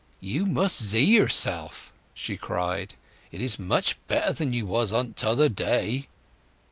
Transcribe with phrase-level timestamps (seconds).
[0.19, 2.95] "You must zee yourself!" she cried.
[3.31, 6.07] "It is much better than you was t'other day."